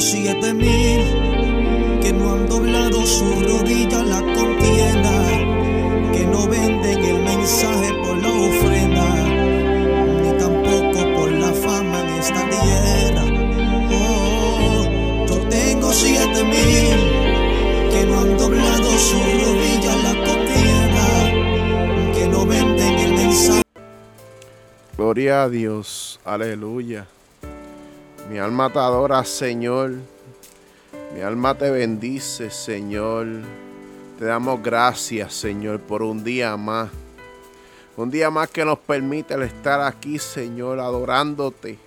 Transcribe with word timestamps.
siete 0.00 0.54
mil 0.54 1.00
que 2.00 2.12
no 2.12 2.32
han 2.32 2.48
doblado 2.48 3.04
su 3.04 3.24
rodilla 3.24 4.02
la 4.04 4.20
contienda, 4.20 5.12
que 6.12 6.24
no 6.26 6.46
venden 6.46 7.04
el 7.04 7.22
mensaje 7.22 7.92
por 8.04 8.16
la 8.16 8.28
ofrenda, 8.28 9.14
ni 10.22 10.38
tampoco 10.38 11.14
por 11.16 11.32
la 11.32 11.52
fama 11.52 12.00
en 12.00 12.08
esta 12.20 12.48
tierra. 12.48 13.24
Oh, 13.90 15.26
yo 15.26 15.36
tengo 15.48 15.92
siete 15.92 16.44
mil 16.44 17.90
que 17.90 18.06
no 18.06 18.20
han 18.20 18.38
doblado 18.38 18.90
su 18.98 19.16
rodilla 19.16 19.96
la 20.04 20.14
contienda, 20.24 21.06
que 22.14 22.28
no 22.28 22.46
venden 22.46 22.94
el 22.98 23.14
mensaje. 23.14 23.62
Gloria 24.96 25.42
a 25.42 25.48
Dios, 25.48 26.20
aleluya. 26.24 27.06
Mi 28.38 28.44
alma 28.44 28.70
te 28.70 28.78
adora, 28.78 29.24
Señor. 29.24 29.94
Mi 31.12 31.22
alma 31.22 31.58
te 31.58 31.72
bendice, 31.72 32.50
Señor. 32.50 33.26
Te 34.16 34.26
damos 34.26 34.62
gracias, 34.62 35.34
Señor, 35.34 35.80
por 35.80 36.04
un 36.04 36.22
día 36.22 36.56
más. 36.56 36.88
Un 37.96 38.12
día 38.12 38.30
más 38.30 38.48
que 38.48 38.64
nos 38.64 38.78
permite 38.78 39.34
el 39.34 39.42
estar 39.42 39.80
aquí, 39.80 40.20
Señor, 40.20 40.78
adorándote, 40.78 41.80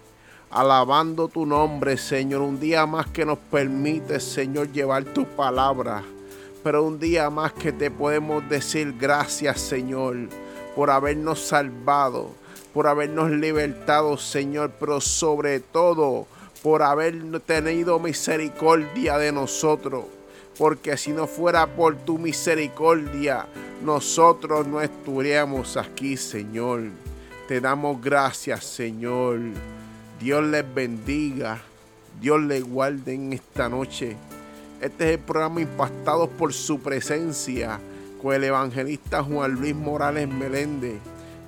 alabando 0.50 1.30
tu 1.30 1.46
nombre, 1.46 1.96
Señor. 1.96 2.42
Un 2.42 2.60
día 2.60 2.86
más 2.86 3.08
que 3.08 3.24
nos 3.24 3.40
permite, 3.40 4.20
Señor, 4.20 4.74
llevar 4.74 5.06
tu 5.06 5.24
palabra. 5.24 6.04
Pero 6.66 6.84
un 6.84 7.00
día 7.00 7.30
más 7.30 7.54
que 7.54 7.72
te 7.72 7.90
podemos 7.90 8.44
decir 8.50 8.94
gracias, 9.00 9.62
Señor, 9.62 10.18
por 10.76 10.90
habernos 10.90 11.40
salvado 11.40 12.42
por 12.74 12.88
habernos 12.88 13.30
libertado, 13.32 14.18
Señor, 14.18 14.72
pero 14.80 15.02
sobre 15.02 15.60
todo 15.60 16.26
por 16.62 16.84
haber 16.84 17.40
tenido 17.42 18.00
misericordia 18.00 19.18
de 19.18 19.32
nosotros. 19.32 20.06
Porque 20.58 20.98
si 20.98 21.12
no 21.12 21.28
fuera 21.28 21.66
por 21.66 21.96
tu 21.96 22.18
misericordia, 22.18 23.48
nosotros 23.84 24.68
no 24.68 24.82
estuviéramos 24.82 25.78
aquí, 25.78 26.18
Señor. 26.18 26.84
Te 27.48 27.62
damos 27.62 28.02
gracias, 28.02 28.66
Señor. 28.66 29.40
Dios 30.20 30.44
les 30.44 30.74
bendiga. 30.74 31.62
Dios 32.20 32.42
les 32.42 32.64
guarde 32.64 33.14
en 33.14 33.34
esta 33.34 33.68
noche. 33.70 34.16
Este 34.82 35.06
es 35.06 35.12
el 35.18 35.20
programa 35.20 35.62
Impactados 35.62 36.30
por 36.30 36.54
su 36.54 36.80
presencia 36.80 37.80
con 38.22 38.36
el 38.36 38.44
evangelista 38.44 39.24
Juan 39.24 39.54
Luis 39.54 39.76
Morales 39.76 40.28
Meléndez 40.28 41.00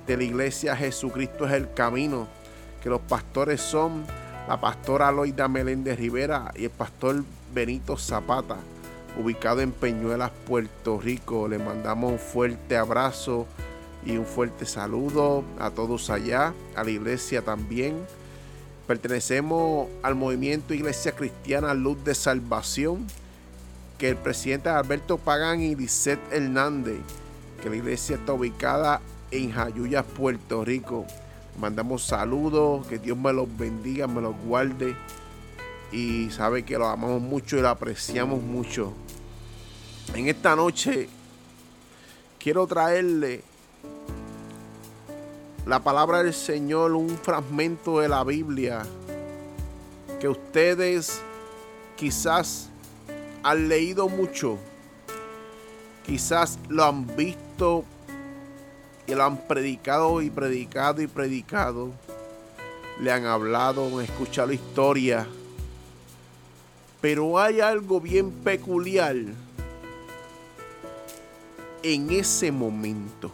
de 0.06 0.16
la 0.16 0.24
iglesia 0.24 0.76
Jesucristo 0.76 1.46
es 1.46 1.52
el 1.52 1.72
camino, 1.72 2.26
que 2.82 2.90
los 2.90 3.00
pastores 3.00 3.60
son 3.60 4.04
la 4.48 4.60
pastora 4.60 5.10
Loida 5.10 5.48
Meléndez 5.48 5.98
Rivera 5.98 6.52
y 6.54 6.64
el 6.64 6.70
pastor 6.70 7.24
Benito 7.54 7.96
Zapata, 7.96 8.56
ubicado 9.18 9.60
en 9.60 9.72
Peñuelas, 9.72 10.30
Puerto 10.46 11.00
Rico. 11.00 11.48
Le 11.48 11.58
mandamos 11.58 12.12
un 12.12 12.18
fuerte 12.18 12.76
abrazo 12.76 13.46
y 14.04 14.16
un 14.16 14.26
fuerte 14.26 14.66
saludo 14.66 15.44
a 15.58 15.70
todos 15.70 16.10
allá, 16.10 16.52
a 16.76 16.84
la 16.84 16.90
iglesia 16.90 17.42
también. 17.42 17.96
Pertenecemos 18.86 19.88
al 20.02 20.14
movimiento 20.14 20.74
Iglesia 20.74 21.12
Cristiana 21.12 21.72
Luz 21.72 22.04
de 22.04 22.14
Salvación, 22.14 23.06
que 23.96 24.10
el 24.10 24.16
presidente 24.16 24.68
Alberto 24.68 25.16
Pagán 25.16 25.62
y 25.62 25.74
Lisette 25.74 26.20
Hernández, 26.30 26.98
que 27.62 27.70
la 27.70 27.76
iglesia 27.76 28.16
está 28.16 28.34
ubicada 28.34 29.00
en 29.30 29.52
Jayuya, 29.52 30.02
Puerto 30.02 30.66
Rico. 30.66 31.06
Mandamos 31.58 32.02
saludos, 32.04 32.86
que 32.86 32.98
Dios 32.98 33.16
me 33.16 33.32
los 33.32 33.48
bendiga, 33.56 34.06
me 34.06 34.20
los 34.20 34.34
guarde. 34.44 34.96
Y 35.92 36.30
sabe 36.30 36.64
que 36.64 36.76
lo 36.76 36.86
amamos 36.86 37.22
mucho 37.22 37.56
y 37.56 37.62
lo 37.62 37.68
apreciamos 37.68 38.42
mucho. 38.42 38.92
En 40.14 40.28
esta 40.28 40.56
noche 40.56 41.08
quiero 42.38 42.66
traerle 42.66 43.42
la 45.66 45.80
palabra 45.80 46.22
del 46.22 46.34
Señor, 46.34 46.92
un 46.92 47.08
fragmento 47.08 48.00
de 48.00 48.08
la 48.08 48.22
Biblia 48.22 48.82
que 50.20 50.28
ustedes 50.28 51.22
quizás 51.96 52.68
han 53.42 53.68
leído 53.68 54.08
mucho, 54.08 54.58
quizás 56.04 56.58
lo 56.68 56.84
han 56.84 57.06
visto 57.16 57.84
y 59.06 59.14
lo 59.14 59.24
han 59.24 59.36
predicado 59.36 60.22
y 60.22 60.30
predicado 60.30 61.02
y 61.02 61.06
predicado. 61.06 61.90
Le 63.00 63.10
han 63.10 63.26
hablado, 63.26 63.86
han 63.86 64.04
escuchado 64.04 64.48
la 64.48 64.54
historia. 64.54 65.26
Pero 67.00 67.38
hay 67.38 67.60
algo 67.60 68.00
bien 68.00 68.30
peculiar 68.30 69.16
en 71.82 72.10
ese 72.10 72.50
momento. 72.50 73.30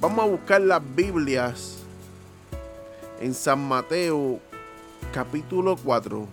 Vamos 0.00 0.24
a 0.24 0.28
buscar 0.28 0.60
las 0.60 0.80
Biblias 0.94 1.78
en 3.20 3.34
San 3.34 3.66
Mateo 3.66 4.38
capítulo 5.12 5.76
4, 5.76 6.26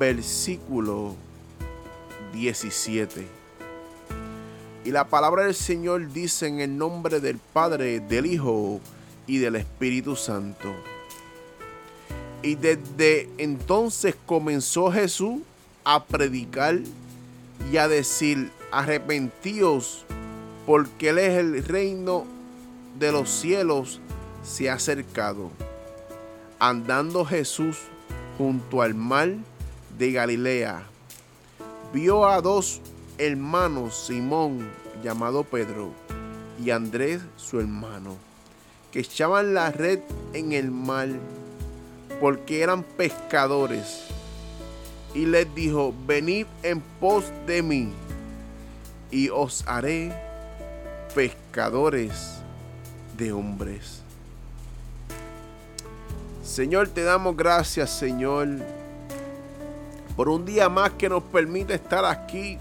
versículo 0.00 1.14
17. 2.32 3.35
Y 4.86 4.92
la 4.92 5.08
palabra 5.08 5.46
del 5.46 5.54
Señor 5.56 6.12
dice 6.12 6.46
en 6.46 6.60
el 6.60 6.78
nombre 6.78 7.18
del 7.18 7.38
Padre, 7.38 7.98
del 7.98 8.24
Hijo 8.24 8.80
y 9.26 9.38
del 9.38 9.56
Espíritu 9.56 10.14
Santo. 10.14 10.72
Y 12.40 12.54
desde 12.54 13.28
entonces 13.36 14.14
comenzó 14.26 14.92
Jesús 14.92 15.40
a 15.82 16.04
predicar 16.04 16.78
y 17.72 17.78
a 17.78 17.88
decir, 17.88 18.52
arrepentíos, 18.70 20.04
porque 20.66 21.08
Él 21.08 21.18
es 21.18 21.36
el 21.36 21.64
reino 21.64 22.24
de 22.96 23.10
los 23.10 23.28
cielos 23.28 24.00
se 24.44 24.70
ha 24.70 24.74
acercado. 24.74 25.50
Andando 26.60 27.24
Jesús 27.24 27.76
junto 28.38 28.82
al 28.82 28.94
mar 28.94 29.34
de 29.98 30.12
Galilea, 30.12 30.84
vio 31.92 32.24
a 32.24 32.40
dos 32.40 32.80
hermano 33.18 33.90
Simón, 33.90 34.70
llamado 35.02 35.44
Pedro, 35.44 35.90
y 36.62 36.70
Andrés, 36.70 37.20
su 37.36 37.60
hermano, 37.60 38.16
que 38.92 39.00
echaban 39.00 39.54
la 39.54 39.70
red 39.70 40.00
en 40.32 40.52
el 40.52 40.70
mar 40.70 41.08
porque 42.20 42.62
eran 42.62 42.82
pescadores. 42.82 44.04
Y 45.14 45.26
les 45.26 45.52
dijo, 45.54 45.94
venid 46.06 46.46
en 46.62 46.80
pos 47.00 47.24
de 47.46 47.62
mí, 47.62 47.92
y 49.10 49.28
os 49.30 49.66
haré 49.66 50.12
pescadores 51.14 52.34
de 53.16 53.32
hombres. 53.32 54.02
Señor, 56.42 56.88
te 56.88 57.02
damos 57.02 57.36
gracias, 57.36 57.90
Señor, 57.90 58.48
por 60.16 60.28
un 60.28 60.44
día 60.44 60.68
más 60.68 60.90
que 60.92 61.08
nos 61.08 61.22
permite 61.22 61.74
estar 61.74 62.04
aquí 62.04 62.58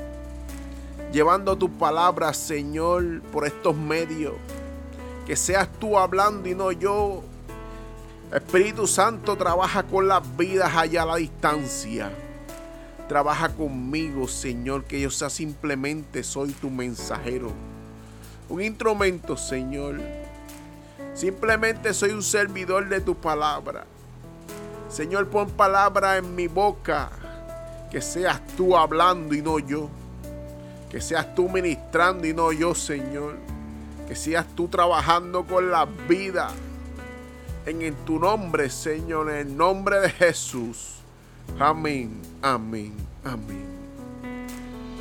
llevando 1.15 1.57
tu 1.57 1.71
palabra, 1.71 2.33
Señor, 2.33 3.21
por 3.31 3.47
estos 3.47 3.73
medios. 3.73 4.33
Que 5.25 5.37
seas 5.37 5.69
tú 5.79 5.97
hablando 5.97 6.49
y 6.49 6.53
no 6.53 6.73
yo. 6.73 7.23
Espíritu 8.33 8.85
Santo 8.85 9.37
trabaja 9.37 9.83
con 9.83 10.09
las 10.09 10.21
vidas 10.35 10.75
allá 10.75 11.03
a 11.03 11.05
la 11.05 11.15
distancia. 11.15 12.11
Trabaja 13.07 13.47
conmigo, 13.47 14.27
Señor, 14.27 14.83
que 14.83 14.99
yo 14.99 15.09
sea 15.09 15.29
simplemente 15.29 16.21
soy 16.21 16.51
tu 16.51 16.69
mensajero. 16.69 17.53
Un 18.49 18.61
instrumento, 18.61 19.37
Señor. 19.37 20.01
Simplemente 21.13 21.93
soy 21.93 22.11
un 22.11 22.23
servidor 22.23 22.89
de 22.89 22.99
tu 22.99 23.15
palabra. 23.15 23.85
Señor, 24.89 25.29
pon 25.29 25.49
palabra 25.49 26.17
en 26.17 26.35
mi 26.35 26.47
boca. 26.47 27.09
Que 27.89 28.01
seas 28.01 28.45
tú 28.57 28.75
hablando 28.75 29.33
y 29.33 29.41
no 29.41 29.59
yo. 29.59 29.89
Que 30.95 31.01
seas 31.01 31.35
tú 31.35 31.49
ministrando 31.49 32.25
y 32.25 32.33
no 32.33 32.53
yo, 32.53 32.73
Señor. 32.73 33.35
Que 34.07 34.15
seas 34.15 34.47
tú 34.55 34.69
trabajando 34.69 35.45
con 35.45 35.69
la 35.69 35.83
vida. 35.83 36.51
En, 37.65 37.81
en 37.81 37.95
tu 38.05 38.17
nombre, 38.17 38.69
Señor, 38.69 39.29
en 39.29 39.35
el 39.35 39.57
nombre 39.57 39.99
de 39.99 40.09
Jesús. 40.09 40.99
Amén, 41.59 42.21
amén, 42.41 42.93
amén. 43.25 43.65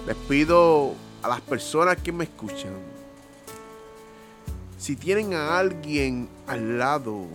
Les 0.04 0.16
pido 0.16 0.94
a 1.22 1.28
las 1.28 1.40
personas 1.42 1.96
que 1.98 2.10
me 2.10 2.24
escuchan, 2.24 2.72
si 4.76 4.96
tienen 4.96 5.32
a 5.34 5.56
alguien 5.56 6.28
al 6.48 6.76
lado, 6.76 7.28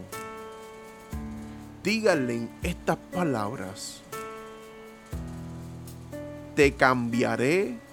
díganle 1.81 2.49
estas 2.61 2.97
palabras. 3.13 4.01
Te 6.57 6.73
cambiaré 6.73 7.87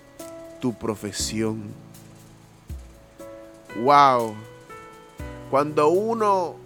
tu 0.61 0.75
profesión. 0.75 1.63
Wow. 3.83 4.35
Cuando 5.51 5.89
uno 5.89 6.57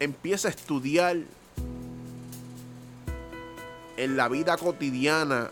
empieza 0.00 0.48
a 0.48 0.50
estudiar 0.50 1.16
en 3.96 4.16
la 4.16 4.28
vida 4.28 4.56
cotidiana 4.56 5.50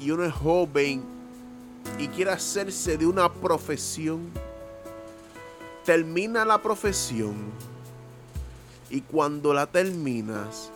y 0.00 0.10
uno 0.10 0.24
es 0.24 0.32
joven 0.32 1.04
y 1.98 2.08
quiere 2.08 2.30
hacerse 2.30 2.96
de 2.96 3.06
una 3.06 3.32
profesión, 3.32 4.30
termina 5.84 6.44
la 6.44 6.58
profesión 6.62 7.34
y 8.90 9.00
cuando 9.00 9.54
la 9.54 9.66
terminas 9.66 10.70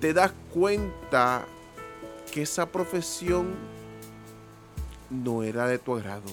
te 0.00 0.12
das 0.12 0.32
cuenta 0.52 1.44
que 2.32 2.42
esa 2.42 2.66
profesión 2.66 3.73
no 5.22 5.42
era 5.42 5.66
de 5.66 5.78
tu 5.78 5.94
agrado. 5.96 6.30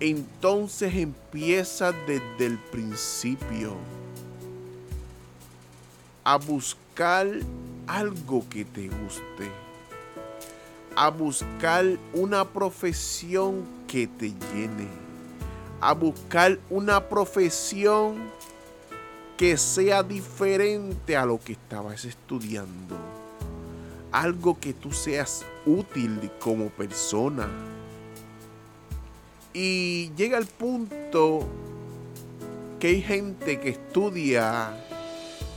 Entonces 0.00 0.94
empieza 0.94 1.92
desde 1.92 2.46
el 2.46 2.58
principio 2.58 3.74
a 6.24 6.36
buscar 6.36 7.26
algo 7.86 8.44
que 8.48 8.64
te 8.64 8.88
guste, 8.88 9.50
a 10.94 11.08
buscar 11.10 11.84
una 12.12 12.44
profesión 12.44 13.64
que 13.86 14.06
te 14.06 14.28
llene, 14.28 14.88
a 15.80 15.94
buscar 15.94 16.58
una 16.70 17.08
profesión 17.08 18.30
que 19.36 19.56
sea 19.56 20.02
diferente 20.02 21.16
a 21.16 21.24
lo 21.24 21.40
que 21.40 21.52
estabas 21.52 22.04
estudiando, 22.04 22.96
algo 24.12 24.58
que 24.58 24.72
tú 24.72 24.92
seas 24.92 25.44
útil 25.66 26.30
como 26.40 26.68
persona. 26.68 27.48
Y 29.52 30.10
llega 30.16 30.38
el 30.38 30.46
punto 30.46 31.46
que 32.78 32.88
hay 32.88 33.02
gente 33.02 33.58
que 33.60 33.70
estudia 33.70 34.72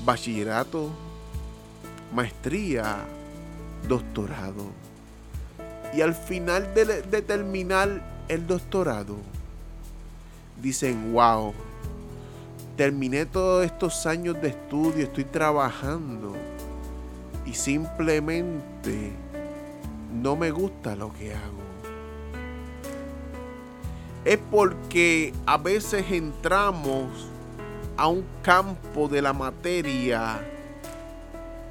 bachillerato, 0.03 0.89
maestría, 2.13 3.05
doctorado. 3.87 4.65
Y 5.93 6.01
al 6.01 6.15
final 6.15 6.73
de, 6.73 7.21
terminar 7.21 8.23
el 8.27 8.47
doctorado, 8.47 9.17
dicen, 10.61 11.13
wow, 11.13 11.53
terminé 12.77 13.25
todos 13.25 13.65
estos 13.65 14.05
años 14.05 14.41
de 14.41 14.49
estudio, 14.49 15.03
estoy 15.03 15.25
trabajando 15.25 16.35
y 17.45 17.53
simplemente 17.53 19.11
no 20.13 20.35
me 20.35 20.51
gusta 20.51 20.95
lo 20.95 21.13
que 21.13 21.33
hago. 21.33 21.61
Es 24.23 24.39
porque 24.51 25.33
a 25.45 25.57
veces 25.57 26.05
entramos 26.11 27.27
a 27.97 28.07
un 28.07 28.23
campo 28.43 29.07
de 29.07 29.21
la 29.21 29.33
materia 29.33 30.39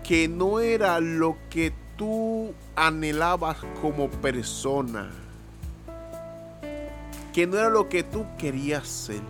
que 0.02 0.26
no 0.26 0.58
era 0.58 0.98
lo 0.98 1.36
que 1.48 1.72
tú 1.96 2.52
anhelabas 2.74 3.58
como 3.80 4.10
persona, 4.10 5.10
que 7.32 7.46
no 7.46 7.56
era 7.56 7.68
lo 7.68 7.88
que 7.88 8.02
tú 8.02 8.26
querías 8.36 8.88
ser. 8.88 9.20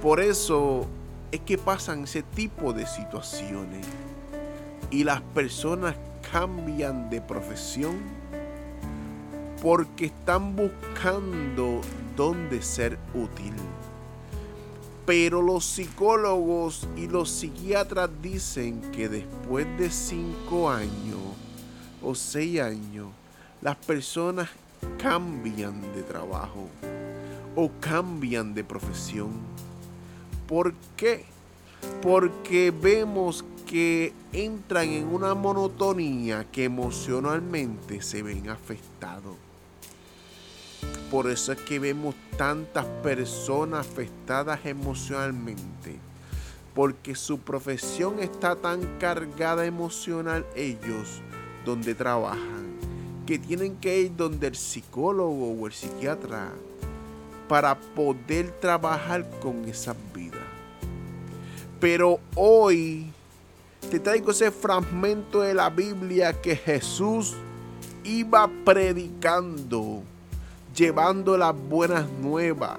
Por 0.00 0.20
eso 0.20 0.86
es 1.30 1.40
que 1.40 1.58
pasan 1.58 2.04
ese 2.04 2.22
tipo 2.22 2.72
de 2.72 2.86
situaciones 2.86 3.86
y 4.90 5.04
las 5.04 5.20
personas 5.20 5.94
cambian 6.32 7.10
de 7.10 7.20
profesión 7.20 7.96
porque 9.62 10.06
están 10.06 10.56
buscando 10.56 11.80
dónde 12.16 12.62
ser 12.62 12.98
útil. 13.14 13.54
Pero 15.06 15.42
los 15.42 15.64
psicólogos 15.64 16.88
y 16.96 17.08
los 17.08 17.30
psiquiatras 17.30 18.10
dicen 18.22 18.80
que 18.92 19.08
después 19.08 19.66
de 19.78 19.90
cinco 19.90 20.70
años 20.70 21.18
o 22.02 22.14
seis 22.14 22.60
años, 22.60 23.08
las 23.60 23.76
personas 23.76 24.48
cambian 24.98 25.80
de 25.94 26.02
trabajo 26.02 26.68
o 27.56 27.70
cambian 27.80 28.54
de 28.54 28.64
profesión. 28.64 29.30
¿Por 30.46 30.74
qué? 30.96 31.24
Porque 32.02 32.70
vemos 32.70 33.44
que 33.70 34.12
entran 34.32 34.88
en 34.88 35.06
una 35.06 35.36
monotonía 35.36 36.44
que 36.50 36.64
emocionalmente 36.64 38.02
se 38.02 38.20
ven 38.20 38.48
afectados. 38.48 39.36
Por 41.08 41.30
eso 41.30 41.52
es 41.52 41.58
que 41.60 41.78
vemos 41.78 42.16
tantas 42.36 42.84
personas 43.00 43.86
afectadas 43.86 44.66
emocionalmente. 44.66 46.00
Porque 46.74 47.14
su 47.14 47.38
profesión 47.38 48.18
está 48.18 48.56
tan 48.56 48.98
cargada 48.98 49.64
emocional 49.64 50.44
ellos 50.56 51.22
donde 51.64 51.94
trabajan. 51.94 52.76
Que 53.24 53.38
tienen 53.38 53.76
que 53.76 54.00
ir 54.00 54.16
donde 54.16 54.48
el 54.48 54.56
psicólogo 54.56 55.52
o 55.52 55.66
el 55.68 55.72
psiquiatra 55.72 56.50
para 57.48 57.78
poder 57.78 58.50
trabajar 58.60 59.30
con 59.38 59.64
esas 59.68 59.96
vidas. 60.12 60.42
Pero 61.78 62.18
hoy 62.34 63.12
te 63.88 63.98
traigo 64.00 64.30
ese 64.30 64.50
fragmento 64.50 65.40
de 65.40 65.54
la 65.54 65.70
Biblia 65.70 66.32
que 66.32 66.56
Jesús 66.56 67.34
iba 68.04 68.50
predicando 68.64 70.02
llevando 70.74 71.36
las 71.36 71.54
buenas 71.54 72.08
nuevas, 72.08 72.78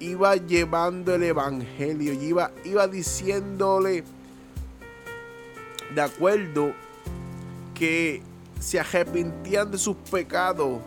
iba 0.00 0.36
llevando 0.36 1.14
el 1.14 1.24
evangelio, 1.24 2.12
iba, 2.12 2.50
iba 2.64 2.86
diciéndole, 2.86 4.04
de 5.94 6.00
acuerdo, 6.00 6.72
que 7.74 8.22
se 8.60 8.80
arrepentían 8.80 9.70
de 9.70 9.78
sus 9.78 9.96
pecados, 9.96 10.80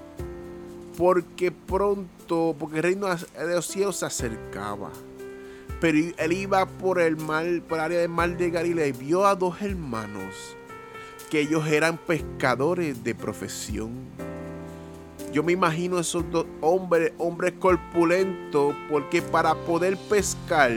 porque 0.97 1.51
pronto, 1.51 2.55
porque 2.57 2.77
el 2.77 2.83
reino 2.83 3.07
de 3.07 3.55
los 3.55 3.67
cielos 3.67 3.97
se 3.97 4.05
acercaba. 4.05 4.89
Pero 5.79 5.97
él 6.18 6.31
iba 6.33 6.65
por 6.65 7.00
el 7.00 7.18
mar, 7.18 7.45
por 7.68 7.77
el 7.77 7.83
área 7.83 8.00
del 8.00 8.09
mar 8.09 8.35
de 8.35 8.50
Galilea 8.50 8.88
y 8.88 8.91
vio 8.91 9.25
a 9.25 9.35
dos 9.35 9.62
hermanos 9.62 10.57
que 11.29 11.41
ellos 11.41 11.68
eran 11.68 11.97
pescadores 11.97 13.03
de 13.03 13.13
profesión. 13.13 13.91
Yo 15.33 15.44
me 15.44 15.51
imagino 15.51 16.00
esos 16.00 16.29
dos 16.31 16.45
hombres, 16.62 17.12
hombres 17.18 17.53
corpulentos, 17.59 18.75
porque 18.89 19.21
para 19.21 19.53
poder 19.53 19.97
pescar 20.09 20.71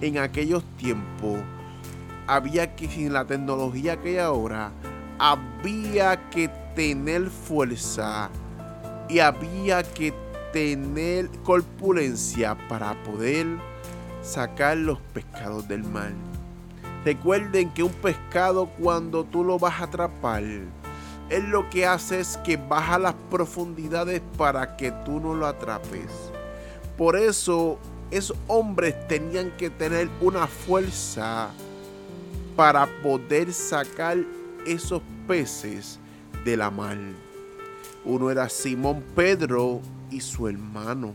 en 0.00 0.18
aquellos 0.18 0.64
tiempos, 0.76 1.38
había 2.26 2.74
que, 2.74 2.88
sin 2.88 3.12
la 3.12 3.26
tecnología 3.26 4.00
que 4.00 4.10
hay 4.10 4.18
ahora, 4.18 4.72
había 5.18 6.30
que 6.30 6.48
tener 6.74 7.28
fuerza 7.28 8.30
y 9.08 9.18
había 9.18 9.82
que 9.82 10.14
tener 10.52 11.28
corpulencia 11.44 12.56
para 12.68 13.00
poder 13.04 13.46
sacar 14.22 14.76
los 14.76 14.98
pescados 15.12 15.66
del 15.68 15.84
mar. 15.84 16.12
Recuerden 17.04 17.70
que 17.70 17.82
un 17.82 17.92
pescado 17.92 18.66
cuando 18.78 19.24
tú 19.24 19.44
lo 19.44 19.58
vas 19.58 19.80
a 19.80 19.84
atrapar, 19.84 20.42
él 20.42 21.50
lo 21.50 21.68
que 21.70 21.86
hace 21.86 22.20
es 22.20 22.36
que 22.38 22.56
baja 22.56 22.98
las 22.98 23.14
profundidades 23.30 24.22
para 24.36 24.76
que 24.76 24.92
tú 25.04 25.18
no 25.18 25.34
lo 25.34 25.46
atrapes. 25.46 26.10
Por 26.96 27.16
eso 27.16 27.78
esos 28.10 28.36
hombres 28.46 28.94
tenían 29.08 29.50
que 29.56 29.70
tener 29.70 30.08
una 30.20 30.46
fuerza 30.46 31.50
para 32.54 32.86
poder 33.02 33.52
sacar 33.52 34.18
esos 34.66 35.00
peces 35.26 35.98
de 36.44 36.56
la 36.56 36.70
mar. 36.70 36.98
Uno 38.04 38.30
era 38.30 38.48
Simón 38.48 39.02
Pedro 39.16 39.80
y 40.10 40.20
su 40.20 40.46
hermano 40.46 41.14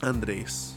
Andrés. 0.00 0.76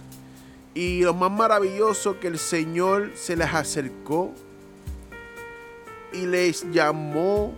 Y 0.75 1.03
lo 1.03 1.13
más 1.13 1.31
maravilloso 1.31 2.19
que 2.19 2.27
el 2.27 2.37
Señor 2.37 3.13
se 3.15 3.37
les 3.37 3.51
acercó 3.53 4.33
y 6.11 6.25
les 6.25 6.69
llamó 6.69 7.53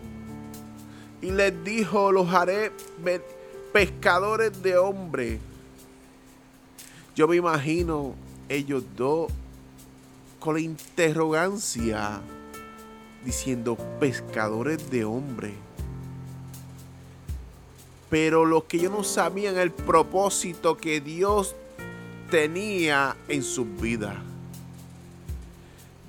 y 1.19 1.31
les 1.31 1.63
dijo, 1.63 2.11
los 2.11 2.31
haré 2.31 2.71
pescadores 3.73 4.61
de 4.61 4.77
hombres. 4.77 5.39
Yo 7.15 7.27
me 7.27 7.37
imagino 7.37 8.13
ellos 8.49 8.83
dos 8.95 9.31
con 10.39 10.53
la 10.53 10.61
interrogancia 10.61 12.21
diciendo 13.25 13.75
pescadores 13.99 14.91
de 14.91 15.05
hombres. 15.05 15.53
Pero 18.11 18.45
los 18.45 18.65
que 18.65 18.77
ellos 18.77 18.91
no 18.91 19.03
sabían 19.03 19.57
el 19.57 19.71
propósito 19.71 20.77
que 20.77 21.01
Dios 21.01 21.55
tenía 22.29 23.15
en 23.27 23.43
sus 23.43 23.67
vidas. 23.79 24.15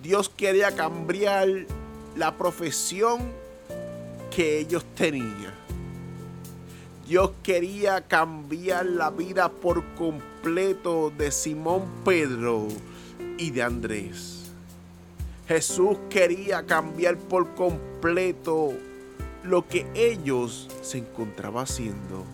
Dios 0.03 0.29
quería 0.29 0.75
cambiar 0.75 1.49
la 2.17 2.37
profesión 2.37 3.21
que 4.31 4.59
ellos 4.59 4.85
tenían. 4.95 5.55
Dios 7.07 7.31
quería 7.43 8.03
cambiar 8.03 8.87
la 8.87 9.11
vida 9.11 9.49
por 9.49 9.83
completo 9.95 11.11
de 11.17 11.33
Simón 11.33 11.85
Pedro 12.05 12.69
y 13.39 13.51
de 13.51 13.63
Andrés. 13.63 14.51
Jesús 15.47 15.97
quería 16.11 16.67
cambiar 16.67 17.17
por 17.17 17.55
completo 17.55 18.75
lo 19.43 19.67
que 19.67 19.87
ellos 19.95 20.69
se 20.83 20.99
encontraban 20.99 21.65
haciendo. 21.65 22.25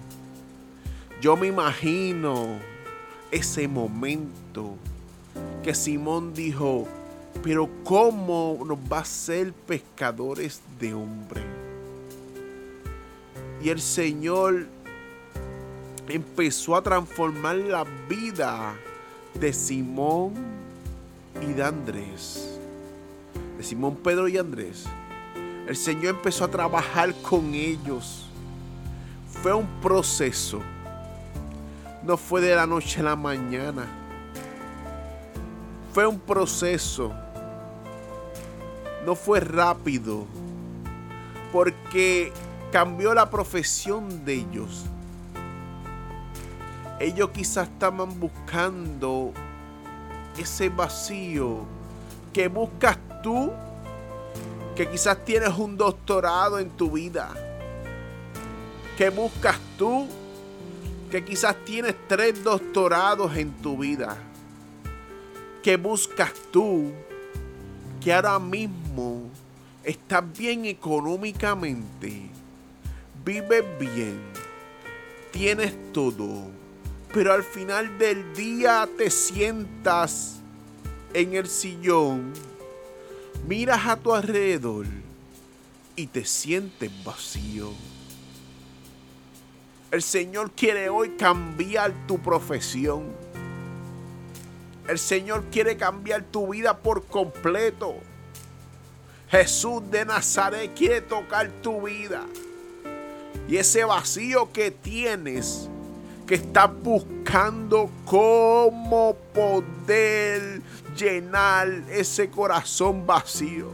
Yo 1.20 1.36
me 1.36 1.46
imagino 1.46 2.58
ese 3.34 3.66
momento 3.66 4.76
que 5.64 5.74
Simón 5.74 6.32
dijo, 6.34 6.86
pero 7.42 7.68
¿cómo 7.82 8.62
nos 8.64 8.78
va 8.90 9.00
a 9.00 9.04
ser 9.04 9.52
pescadores 9.52 10.60
de 10.78 10.94
hombre? 10.94 11.42
Y 13.60 13.70
el 13.70 13.80
Señor 13.80 14.66
empezó 16.08 16.76
a 16.76 16.82
transformar 16.82 17.56
la 17.56 17.84
vida 18.08 18.76
de 19.34 19.52
Simón 19.52 20.34
y 21.42 21.52
de 21.54 21.64
Andrés. 21.64 22.58
De 23.58 23.64
Simón, 23.64 23.96
Pedro 23.96 24.28
y 24.28 24.38
Andrés. 24.38 24.84
El 25.66 25.76
Señor 25.76 26.16
empezó 26.16 26.44
a 26.44 26.48
trabajar 26.48 27.12
con 27.22 27.52
ellos. 27.52 28.26
Fue 29.42 29.52
un 29.52 29.66
proceso. 29.80 30.60
No 32.04 32.18
fue 32.18 32.42
de 32.42 32.54
la 32.54 32.66
noche 32.66 33.00
a 33.00 33.04
la 33.04 33.16
mañana. 33.16 33.86
Fue 35.92 36.06
un 36.06 36.20
proceso. 36.20 37.14
No 39.06 39.14
fue 39.14 39.40
rápido. 39.40 40.26
Porque 41.50 42.30
cambió 42.70 43.14
la 43.14 43.30
profesión 43.30 44.24
de 44.24 44.34
ellos. 44.34 44.84
Ellos 47.00 47.30
quizás 47.30 47.68
estaban 47.68 48.20
buscando 48.20 49.32
ese 50.36 50.68
vacío 50.68 51.60
que 52.32 52.48
buscas 52.48 52.98
tú, 53.22 53.50
que 54.76 54.90
quizás 54.90 55.24
tienes 55.24 55.56
un 55.56 55.76
doctorado 55.76 56.58
en 56.58 56.68
tu 56.70 56.90
vida, 56.90 57.30
que 58.98 59.08
buscas 59.10 59.58
tú, 59.78 60.06
que 61.14 61.24
quizás 61.24 61.54
tienes 61.64 61.94
tres 62.08 62.42
doctorados 62.42 63.36
en 63.36 63.52
tu 63.62 63.78
vida, 63.78 64.18
que 65.62 65.76
buscas 65.76 66.32
tú, 66.50 66.90
que 68.02 68.12
ahora 68.12 68.40
mismo 68.40 69.30
estás 69.84 70.24
bien 70.36 70.64
económicamente, 70.64 72.28
vives 73.24 73.64
bien, 73.78 74.18
tienes 75.30 75.92
todo, 75.92 76.48
pero 77.12 77.32
al 77.32 77.44
final 77.44 77.96
del 77.96 78.34
día 78.34 78.88
te 78.98 79.08
sientas 79.08 80.40
en 81.12 81.34
el 81.36 81.46
sillón, 81.46 82.32
miras 83.46 83.86
a 83.86 83.94
tu 83.94 84.12
alrededor 84.12 84.86
y 85.94 86.08
te 86.08 86.24
sientes 86.24 86.90
vacío. 87.04 87.70
El 89.94 90.02
Señor 90.02 90.50
quiere 90.50 90.88
hoy 90.88 91.10
cambiar 91.10 91.94
tu 92.08 92.18
profesión. 92.18 93.12
El 94.88 94.98
Señor 94.98 95.44
quiere 95.52 95.76
cambiar 95.76 96.24
tu 96.24 96.48
vida 96.48 96.76
por 96.76 97.06
completo. 97.06 97.94
Jesús 99.30 99.88
de 99.92 100.04
Nazaret 100.04 100.72
quiere 100.74 101.00
tocar 101.00 101.48
tu 101.62 101.82
vida. 101.82 102.24
Y 103.48 103.56
ese 103.56 103.84
vacío 103.84 104.50
que 104.50 104.72
tienes, 104.72 105.68
que 106.26 106.34
estás 106.34 106.70
buscando 106.82 107.88
cómo 108.04 109.16
poder 109.32 110.60
llenar 110.96 111.68
ese 111.88 112.30
corazón 112.30 113.06
vacío, 113.06 113.68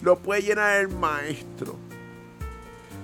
lo 0.00 0.16
puede 0.16 0.42
llenar 0.42 0.76
el 0.76 0.90
Maestro. 0.90 1.89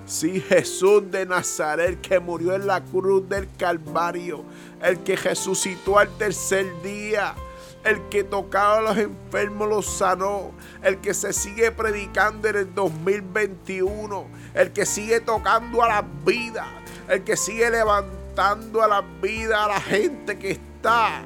Sí, 0.06 0.40
Jesús 0.40 1.10
de 1.10 1.26
Nazaret 1.26 2.00
que 2.00 2.20
murió 2.20 2.54
en 2.54 2.68
la 2.68 2.80
cruz 2.80 3.28
del 3.28 3.48
Calvario, 3.58 4.44
el 4.80 5.00
que 5.00 5.16
resucitó 5.16 5.98
al 5.98 6.08
tercer 6.16 6.80
día, 6.80 7.34
el 7.82 8.00
que 8.08 8.22
tocaba 8.22 8.78
a 8.78 8.80
los 8.82 8.98
enfermos 8.98 9.68
los 9.68 9.84
sanó, 9.84 10.52
el 10.84 10.98
que 10.98 11.12
se 11.12 11.32
sigue 11.32 11.72
predicando 11.72 12.46
en 12.46 12.56
el 12.56 12.72
2021, 12.72 14.28
el 14.54 14.72
que 14.72 14.86
sigue 14.86 15.18
tocando 15.18 15.82
a 15.82 15.88
las 15.88 16.04
vidas, 16.24 16.68
el 17.08 17.24
que 17.24 17.36
sigue 17.36 17.68
levantando 17.68 18.84
a 18.84 18.86
las 18.86 19.04
vidas 19.20 19.58
a 19.58 19.68
la 19.68 19.80
gente 19.80 20.38
que 20.38 20.52
está 20.52 21.24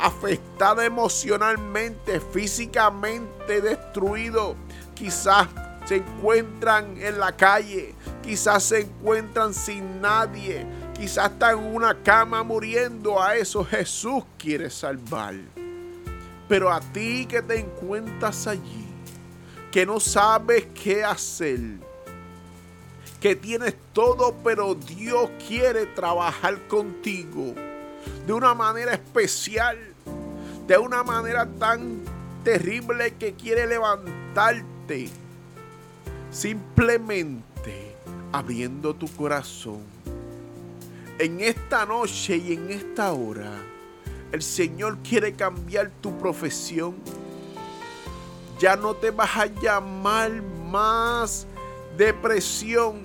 afectada 0.00 0.84
emocionalmente, 0.84 2.18
físicamente 2.18 3.60
destruido, 3.60 4.56
quizás 4.94 5.46
se 5.86 5.96
encuentran 5.96 6.96
en 7.00 7.20
la 7.20 7.36
calle, 7.36 7.94
quizás 8.26 8.64
se 8.64 8.80
encuentran 8.80 9.54
sin 9.54 10.00
nadie, 10.00 10.66
quizás 10.94 11.30
están 11.30 11.58
en 11.58 11.74
una 11.74 11.94
cama 12.02 12.42
muriendo. 12.42 13.22
A 13.22 13.36
eso 13.36 13.64
Jesús 13.64 14.24
quiere 14.36 14.68
salvar. 14.68 15.34
Pero 16.48 16.72
a 16.72 16.80
ti 16.80 17.26
que 17.26 17.40
te 17.40 17.60
encuentras 17.60 18.46
allí, 18.46 18.84
que 19.70 19.86
no 19.86 20.00
sabes 20.00 20.66
qué 20.82 21.04
hacer, 21.04 21.60
que 23.20 23.36
tienes 23.36 23.74
todo, 23.92 24.34
pero 24.44 24.74
Dios 24.74 25.30
quiere 25.46 25.86
trabajar 25.86 26.66
contigo 26.68 27.54
de 28.26 28.32
una 28.32 28.54
manera 28.54 28.92
especial, 28.92 29.78
de 30.66 30.78
una 30.78 31.02
manera 31.02 31.46
tan 31.58 32.00
terrible 32.44 33.14
que 33.14 33.34
quiere 33.34 33.66
levantarte 33.66 35.10
Simplemente 36.30 37.55
abriendo 38.32 38.94
tu 38.94 39.08
corazón. 39.08 39.82
En 41.18 41.40
esta 41.40 41.86
noche 41.86 42.36
y 42.36 42.52
en 42.52 42.70
esta 42.70 43.12
hora, 43.12 43.52
el 44.32 44.42
Señor 44.42 44.98
quiere 44.98 45.32
cambiar 45.32 45.90
tu 46.00 46.16
profesión. 46.18 46.94
Ya 48.58 48.76
no 48.76 48.94
te 48.94 49.10
vas 49.10 49.36
a 49.36 49.46
llamar 49.46 50.42
más 50.42 51.46
depresión. 51.96 53.00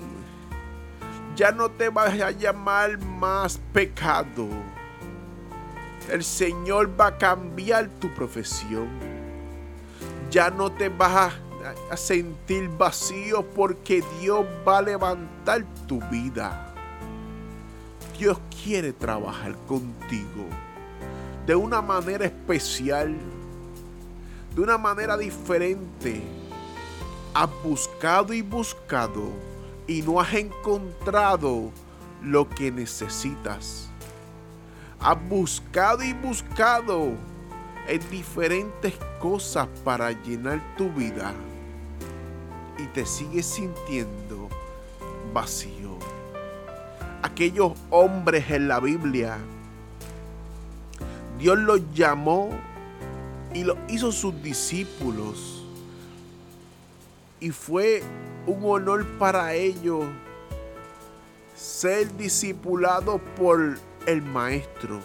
Ya 1.36 1.52
no 1.52 1.70
te 1.72 1.90
vas 1.90 2.20
a 2.20 2.32
llamar 2.32 3.00
más 3.00 3.60
pecado. 3.72 4.48
El 6.10 6.24
Señor 6.24 6.90
va 7.00 7.08
a 7.08 7.18
cambiar 7.18 7.88
tu 7.88 8.14
profesión. 8.14 8.90
Ya 10.30 10.50
no 10.50 10.72
te 10.72 10.90
vas 10.90 11.34
a 11.34 11.51
a 11.90 11.98
sentir 11.98 12.70
vacío 12.70 13.44
porque 13.44 14.04
Dios 14.20 14.46
va 14.68 14.80
a 14.80 14.82
levantar 14.82 15.66
tu 15.88 16.00
vida. 16.10 16.74
Dios 18.18 18.38
quiere 18.64 18.94
trabajar 18.94 19.56
contigo 19.68 20.46
de 21.46 21.56
una 21.56 21.82
manera 21.82 22.26
especial, 22.26 23.16
de 24.56 24.62
una 24.62 24.78
manera 24.78 25.18
diferente. 25.18 26.22
Has 27.34 27.50
buscado 27.64 28.34
y 28.34 28.42
buscado 28.42 29.30
y 29.88 30.02
no 30.02 30.20
has 30.20 30.34
encontrado 30.34 31.72
lo 32.22 32.48
que 32.48 32.72
necesitas. 32.72 33.90
Has 35.00 35.18
buscado 35.28 36.04
y 36.04 36.14
buscado 36.14 37.14
en 37.88 38.10
diferentes 38.12 38.94
cosas 39.20 39.68
para 39.84 40.12
llenar 40.12 40.62
tu 40.78 40.90
vida 40.92 41.34
y 42.78 42.86
te 42.88 43.06
sigues 43.06 43.46
sintiendo 43.46 44.50
vacío. 45.34 45.98
Aquellos 47.22 47.74
hombres 47.90 48.50
en 48.50 48.68
la 48.68 48.80
Biblia, 48.80 49.38
Dios 51.38 51.58
los 51.60 51.82
llamó 51.94 52.50
y 53.54 53.64
los 53.64 53.78
hizo 53.88 54.12
sus 54.12 54.42
discípulos. 54.42 55.64
Y 57.40 57.52
fue 57.52 58.04
un 58.46 58.64
honor 58.64 59.06
para 59.18 59.54
ellos 59.54 60.06
ser 61.56 62.16
discipulado 62.18 63.20
por 63.36 63.78
el 64.06 64.22
Maestro, 64.22 65.00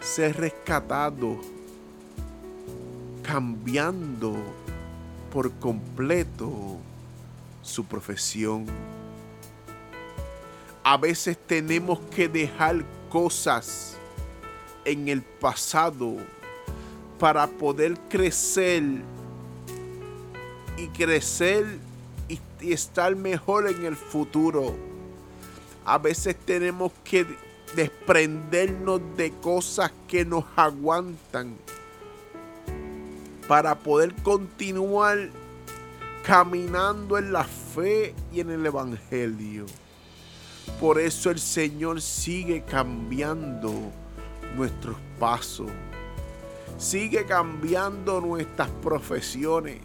ser 0.00 0.36
rescatado, 0.38 1.38
cambiando 3.22 4.36
por 5.32 5.50
completo 5.52 6.78
su 7.62 7.84
profesión. 7.84 8.66
A 10.82 10.96
veces 10.96 11.36
tenemos 11.46 11.98
que 12.14 12.28
dejar 12.28 12.84
cosas 13.10 13.96
en 14.84 15.08
el 15.08 15.22
pasado 15.22 16.16
para 17.18 17.46
poder 17.46 17.98
crecer 18.08 18.82
y 20.76 20.86
crecer 20.88 21.78
y, 22.28 22.40
estar 22.72 23.14
mejor 23.14 23.68
en 23.68 23.84
el 23.84 23.96
futuro. 23.96 24.74
A 25.84 25.98
veces 25.98 26.36
tenemos 26.36 26.92
que 27.04 27.26
desprendernos 27.74 29.00
de 29.16 29.30
cosas 29.32 29.92
que 30.06 30.24
nos 30.24 30.44
aguantan 30.56 31.56
para 33.48 33.78
poder 33.78 34.14
continuar 34.22 35.30
caminando 36.22 37.16
en 37.16 37.32
la 37.32 37.44
fe 37.44 38.14
y 38.30 38.40
en 38.40 38.50
el 38.50 38.66
Evangelio. 38.66 39.64
Por 40.78 41.00
eso 41.00 41.30
el 41.30 41.40
Señor 41.40 42.02
sigue 42.02 42.62
cambiando 42.62 43.72
nuestros 44.54 44.96
pasos. 45.18 45.70
Sigue 46.76 47.24
cambiando 47.24 48.20
nuestras 48.20 48.68
profesiones. 48.82 49.78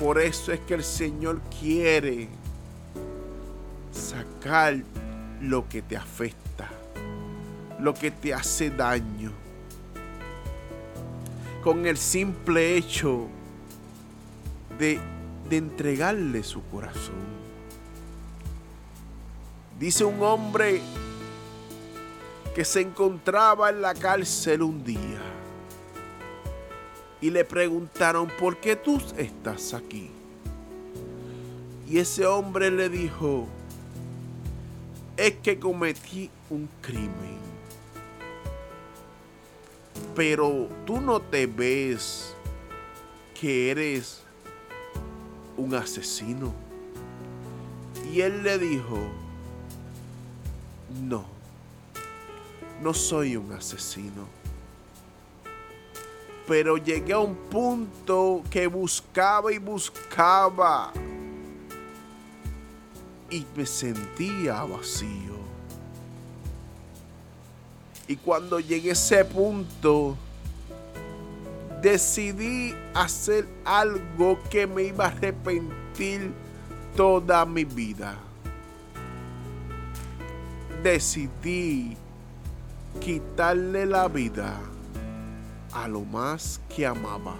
Por 0.00 0.18
eso 0.18 0.52
es 0.52 0.60
que 0.60 0.74
el 0.74 0.82
Señor 0.82 1.40
quiere 1.60 2.28
sacar 3.92 4.76
lo 5.40 5.68
que 5.68 5.82
te 5.82 5.96
afecta, 5.96 6.68
lo 7.78 7.92
que 7.94 8.10
te 8.10 8.34
hace 8.34 8.70
daño. 8.70 9.45
Con 11.66 11.84
el 11.84 11.96
simple 11.96 12.76
hecho 12.76 13.26
de, 14.78 15.00
de 15.50 15.56
entregarle 15.56 16.44
su 16.44 16.62
corazón. 16.68 17.26
Dice 19.76 20.04
un 20.04 20.22
hombre 20.22 20.80
que 22.54 22.64
se 22.64 22.82
encontraba 22.82 23.70
en 23.70 23.82
la 23.82 23.94
cárcel 23.94 24.62
un 24.62 24.84
día 24.84 25.20
y 27.20 27.30
le 27.30 27.44
preguntaron, 27.44 28.30
¿por 28.38 28.58
qué 28.58 28.76
tú 28.76 29.02
estás 29.16 29.74
aquí? 29.74 30.08
Y 31.88 31.98
ese 31.98 32.26
hombre 32.26 32.70
le 32.70 32.88
dijo, 32.88 33.48
es 35.16 35.32
que 35.38 35.58
cometí 35.58 36.30
un 36.48 36.68
crimen. 36.80 37.45
Pero 40.14 40.68
tú 40.84 41.00
no 41.00 41.20
te 41.20 41.46
ves 41.46 42.34
que 43.38 43.70
eres 43.70 44.22
un 45.56 45.74
asesino. 45.74 46.52
Y 48.12 48.20
él 48.20 48.42
le 48.42 48.58
dijo, 48.58 48.98
no, 51.02 51.24
no 52.82 52.94
soy 52.94 53.36
un 53.36 53.52
asesino. 53.52 54.26
Pero 56.46 56.76
llegué 56.76 57.12
a 57.12 57.18
un 57.18 57.34
punto 57.34 58.42
que 58.50 58.66
buscaba 58.68 59.52
y 59.52 59.58
buscaba 59.58 60.92
y 63.30 63.44
me 63.56 63.66
sentía 63.66 64.62
vacío. 64.62 65.35
Y 68.08 68.16
cuando 68.16 68.60
llegué 68.60 68.90
a 68.90 68.92
ese 68.92 69.24
punto, 69.24 70.16
decidí 71.82 72.74
hacer 72.94 73.46
algo 73.64 74.38
que 74.50 74.66
me 74.66 74.84
iba 74.84 75.06
a 75.06 75.08
arrepentir 75.08 76.32
toda 76.96 77.44
mi 77.44 77.64
vida 77.64 78.16
decidí 80.86 81.96
quitarle 83.00 83.86
la 83.86 84.06
vida 84.06 84.56
a 85.72 85.88
lo 85.88 86.02
más 86.02 86.60
que 86.74 86.86
amaba. 86.86 87.34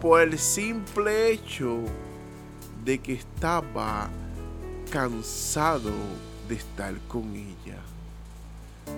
Por 0.00 0.22
el 0.22 0.36
simple 0.36 1.30
hecho 1.30 1.78
de 2.84 2.98
que 2.98 3.12
estaba 3.14 4.08
cansado 4.90 5.92
de 6.48 6.54
estar 6.54 6.94
con 7.08 7.34
ella. 7.34 7.78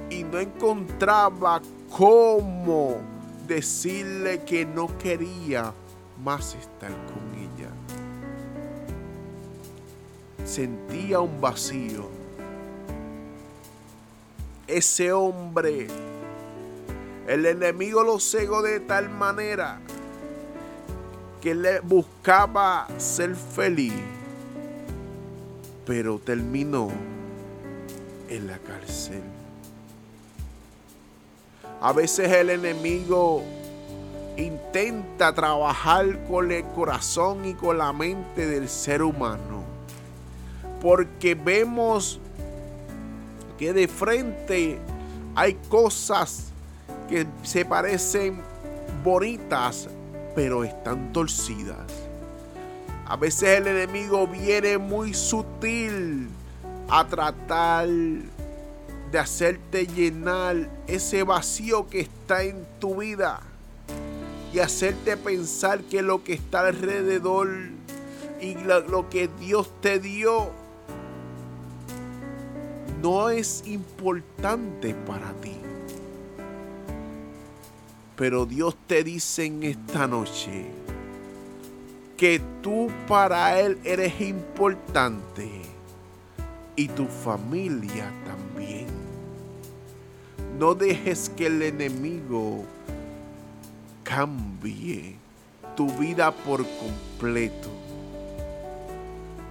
Y 0.08 0.22
no 0.22 0.38
encontraba 0.38 1.60
cómo 1.90 2.98
decirle 3.46 4.42
que 4.44 4.64
no 4.64 4.96
quería 4.98 5.72
más 6.22 6.54
estar 6.54 6.90
con 6.90 7.38
ella 7.38 7.70
sentía 10.50 11.20
un 11.20 11.40
vacío. 11.40 12.08
Ese 14.66 15.12
hombre, 15.12 15.86
el 17.26 17.46
enemigo 17.46 18.02
lo 18.02 18.18
cegó 18.18 18.62
de 18.62 18.80
tal 18.80 19.08
manera 19.08 19.80
que 21.40 21.54
le 21.54 21.80
buscaba 21.80 22.86
ser 22.98 23.34
feliz, 23.34 23.94
pero 25.86 26.18
terminó 26.18 26.90
en 28.30 28.46
la 28.46 28.56
cárcel. 28.58 29.22
A 31.82 31.92
veces 31.92 32.32
el 32.32 32.48
enemigo 32.48 33.42
intenta 34.38 35.34
trabajar 35.34 36.24
con 36.26 36.50
el 36.50 36.64
corazón 36.64 37.44
y 37.44 37.52
con 37.52 37.76
la 37.76 37.92
mente 37.92 38.46
del 38.46 38.68
ser 38.68 39.02
humano 39.02 39.60
porque 40.80 41.34
vemos 41.34 42.18
que 43.58 43.72
de 43.72 43.86
frente 43.86 44.78
hay 45.34 45.54
cosas 45.68 46.46
que 47.08 47.26
se 47.42 47.64
parecen 47.64 48.40
bonitas, 49.04 49.88
pero 50.34 50.64
están 50.64 51.12
torcidas. 51.12 51.86
A 53.06 53.16
veces 53.16 53.58
el 53.58 53.66
enemigo 53.66 54.26
viene 54.26 54.78
muy 54.78 55.12
sutil 55.12 56.28
a 56.90 57.06
tratar 57.06 57.88
de 57.88 59.18
hacerte 59.18 59.86
llenar 59.86 60.68
ese 60.86 61.22
vacío 61.22 61.88
que 61.88 62.00
está 62.00 62.42
en 62.42 62.66
tu 62.80 62.96
vida 62.96 63.40
y 64.52 64.58
hacerte 64.58 65.16
pensar 65.16 65.82
que 65.82 66.02
lo 66.02 66.24
que 66.24 66.32
está 66.32 66.60
alrededor 66.66 67.48
y 68.40 68.54
lo, 68.54 69.08
que 69.08 69.28
Dios 69.38 69.70
te 69.80 70.00
dio 70.00 70.50
no 73.00 73.30
es 73.30 73.62
importante 73.66 74.94
para 74.94 75.32
ti. 75.34 75.56
Pero 78.16 78.46
Dios 78.46 78.76
te 78.86 79.04
dice 79.04 79.44
en 79.44 79.62
esta 79.62 80.06
noche 80.06 80.66
que 82.16 82.40
tú 82.62 82.88
para 83.06 83.60
Él 83.60 83.78
eres 83.84 84.20
importante 84.20 85.79
y 86.76 86.88
tu 86.88 87.06
familia 87.06 88.12
también. 88.24 88.86
No 90.58 90.74
dejes 90.74 91.30
que 91.30 91.46
el 91.46 91.62
enemigo 91.62 92.64
cambie 94.04 95.16
tu 95.76 95.88
vida 95.98 96.32
por 96.32 96.64
completo. 96.66 97.68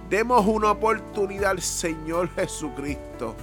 Demos 0.08 0.46
una 0.46 0.72
oportunidad 0.72 1.52
al 1.52 1.62
Señor 1.62 2.28
Jesucristo 2.34 3.34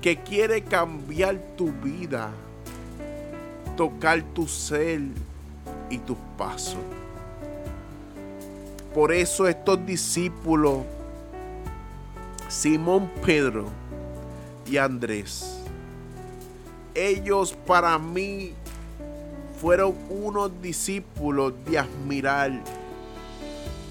que 0.00 0.16
quiere 0.16 0.62
cambiar 0.62 1.38
tu 1.56 1.72
vida, 1.72 2.30
tocar 3.76 4.22
tu 4.34 4.46
ser 4.46 5.00
y 5.90 5.98
tus 5.98 6.16
pasos. 6.36 6.78
Por 8.94 9.12
eso 9.12 9.46
estos 9.46 9.84
discípulos, 9.84 10.78
Simón 12.48 13.10
Pedro 13.24 13.66
y 14.66 14.76
Andrés, 14.78 15.60
ellos 16.94 17.54
para 17.66 17.98
mí 17.98 18.54
fueron 19.60 19.94
unos 20.08 20.50
discípulos 20.62 21.52
de 21.66 21.78
admirar 21.78 22.52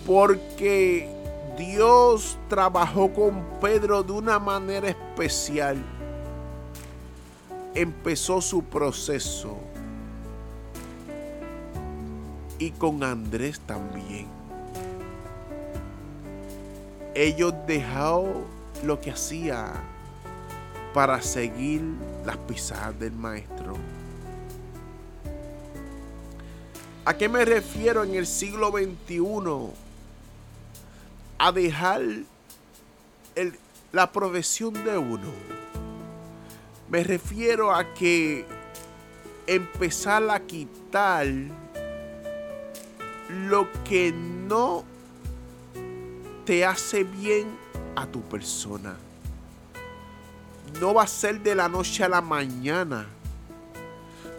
porque 0.06 1.10
Dios 1.58 2.38
trabajó 2.48 3.12
con 3.12 3.44
Pedro 3.60 4.04
de 4.04 4.14
una 4.14 4.40
manera 4.40 4.90
especial. 4.90 5.78
Empezó 7.76 8.42
su 8.42 8.64
proceso. 8.64 9.58
Y 12.60 12.72
con 12.72 13.04
Andrés 13.04 13.60
también. 13.60 14.37
Ellos 17.20 17.54
dejaron 17.66 18.46
lo 18.84 19.02
que 19.02 19.10
hacía 19.10 19.74
para 20.94 21.20
seguir 21.22 21.82
las 22.24 22.38
pisadas 22.38 23.00
del 23.00 23.14
maestro. 23.14 23.76
¿A 27.06 27.18
qué 27.18 27.28
me 27.28 27.44
refiero 27.44 28.04
en 28.04 28.14
el 28.14 28.28
siglo 28.28 28.72
XXI? 28.72 29.88
a 31.38 31.52
dejar 31.52 32.02
la 33.92 34.12
profesión 34.12 34.74
de 34.74 34.98
uno. 34.98 35.32
Me 36.90 37.04
refiero 37.04 37.74
a 37.74 37.94
que 37.94 38.46
empezar 39.46 40.30
a 40.30 40.40
quitar 40.40 41.28
lo 43.30 43.68
que 43.84 44.12
no 44.12 44.84
te 46.48 46.64
hace 46.64 47.04
bien 47.04 47.46
a 47.94 48.08
tu 48.08 48.22
persona. 48.22 48.96
no 50.80 50.94
va 50.94 51.04
a 51.04 51.08
ser 51.08 51.42
de 51.42 51.54
la 51.54 51.68
noche 51.68 52.06
a 52.06 52.08
la 52.08 52.22
mañana, 52.22 53.06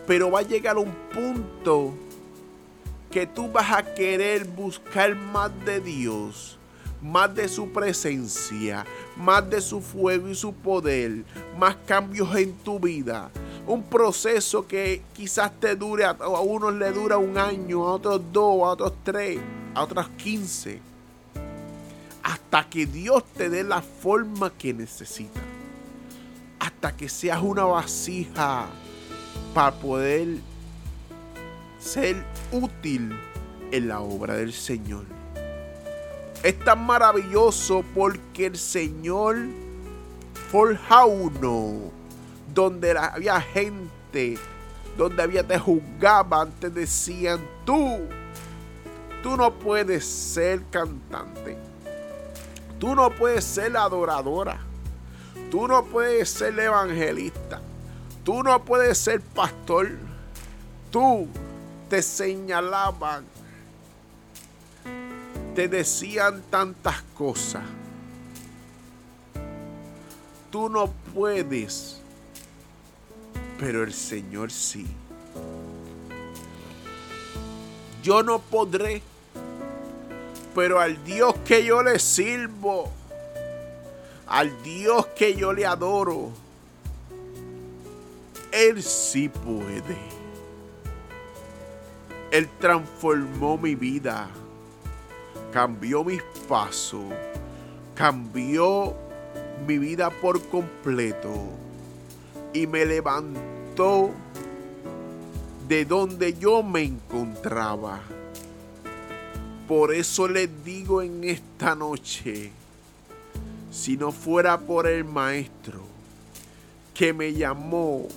pero 0.06 0.30
va 0.30 0.38
a 0.38 0.42
llegar 0.42 0.78
un 0.78 0.90
punto 1.12 1.92
que 3.10 3.26
tú 3.26 3.50
vas 3.52 3.70
a 3.70 3.82
querer 3.94 4.46
buscar 4.46 5.14
más 5.14 5.50
de 5.66 5.80
Dios, 5.80 6.58
más 7.02 7.34
de 7.34 7.46
su 7.46 7.70
presencia, 7.70 8.86
más 9.14 9.48
de 9.50 9.60
su 9.60 9.82
fuego 9.82 10.28
y 10.28 10.34
su 10.34 10.54
poder, 10.54 11.24
más 11.58 11.76
cambios 11.86 12.34
en 12.36 12.54
tu 12.54 12.80
vida. 12.80 13.30
Un 13.66 13.82
proceso 13.82 14.66
que 14.66 15.02
quizás 15.12 15.52
te 15.60 15.76
dure, 15.76 16.06
a 16.06 16.14
unos 16.14 16.72
le 16.72 16.90
dura 16.90 17.18
un 17.18 17.36
año, 17.36 17.86
a 17.86 17.92
otros 17.92 18.22
dos, 18.32 18.62
a 18.62 18.70
otros 18.70 18.94
tres, 19.04 19.38
a 19.74 19.82
otros 19.82 20.08
quince. 20.16 20.87
Hasta 22.50 22.70
que 22.70 22.86
Dios 22.86 23.24
te 23.36 23.50
dé 23.50 23.62
la 23.62 23.82
forma 23.82 24.48
que 24.48 24.72
necesitas. 24.72 25.42
Hasta 26.58 26.96
que 26.96 27.06
seas 27.06 27.42
una 27.42 27.64
vasija 27.64 28.68
para 29.52 29.76
poder 29.76 30.38
ser 31.78 32.24
útil 32.50 33.14
en 33.70 33.88
la 33.88 34.00
obra 34.00 34.32
del 34.32 34.54
Señor. 34.54 35.04
Es 36.42 36.58
tan 36.60 36.86
maravilloso 36.86 37.84
porque 37.94 38.46
el 38.46 38.56
Señor 38.56 39.36
forja 40.50 41.04
uno 41.04 41.92
donde 42.54 42.96
había 42.96 43.42
gente, 43.42 44.38
donde 44.96 45.22
había 45.22 45.46
te 45.46 45.58
juzgaban, 45.58 46.50
te 46.52 46.70
decían 46.70 47.40
tú, 47.66 47.98
tú 49.22 49.36
no 49.36 49.52
puedes 49.52 50.06
ser 50.06 50.62
cantante, 50.70 51.67
tú 52.78 52.94
no 52.94 53.10
puedes 53.10 53.44
ser 53.44 53.76
adoradora, 53.76 54.58
tú 55.50 55.66
no 55.68 55.84
puedes 55.84 56.30
ser 56.30 56.58
evangelista, 56.58 57.60
tú 58.24 58.42
no 58.42 58.64
puedes 58.64 58.98
ser 58.98 59.20
pastor, 59.20 59.90
tú 60.90 61.28
te 61.88 62.02
señalaban, 62.02 63.24
te 65.54 65.68
decían 65.68 66.42
tantas 66.50 67.02
cosas. 67.16 67.64
Tú 70.50 70.70
no 70.70 70.90
puedes, 71.14 72.00
pero 73.58 73.82
el 73.82 73.92
Señor 73.92 74.50
sí. 74.50 74.86
Yo 78.02 78.22
no 78.22 78.38
podré, 78.38 79.02
pero 80.58 80.80
al 80.80 81.04
Dios 81.04 81.36
que 81.46 81.64
yo 81.64 81.84
le 81.84 82.00
sirvo, 82.00 82.90
al 84.26 84.60
Dios 84.64 85.06
que 85.16 85.36
yo 85.36 85.52
le 85.52 85.64
adoro, 85.64 86.32
Él 88.50 88.82
sí 88.82 89.28
puede. 89.28 89.96
Él 92.32 92.48
transformó 92.58 93.56
mi 93.56 93.76
vida, 93.76 94.26
cambió 95.52 96.02
mis 96.02 96.24
pasos, 96.48 97.04
cambió 97.94 98.96
mi 99.64 99.78
vida 99.78 100.10
por 100.10 100.42
completo 100.48 101.34
y 102.52 102.66
me 102.66 102.84
levantó 102.84 104.10
de 105.68 105.84
donde 105.84 106.34
yo 106.34 106.64
me 106.64 106.82
encontraba. 106.82 108.00
Por 109.68 109.94
eso 109.94 110.26
les 110.26 110.48
digo 110.64 111.02
en 111.02 111.24
esta 111.24 111.74
noche, 111.74 112.50
si 113.70 113.98
no 113.98 114.12
fuera 114.12 114.58
por 114.58 114.86
el 114.86 115.04
Maestro 115.04 115.82
que 116.94 117.12
me 117.12 117.34
llamó 117.34 118.08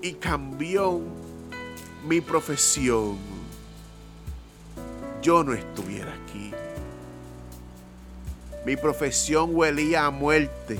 y 0.00 0.12
cambió 0.12 1.00
mi 2.06 2.20
profesión, 2.20 3.18
yo 5.20 5.42
no 5.42 5.52
estuviera 5.52 6.14
aquí. 6.14 6.52
Mi 8.64 8.76
profesión 8.76 9.50
huelía 9.52 10.06
a 10.06 10.10
muerte. 10.10 10.78